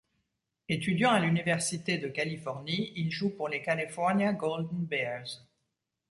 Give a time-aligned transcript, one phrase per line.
[0.67, 5.45] Étudiant à l'Université de Californie, il joue pour les California Golden Bears.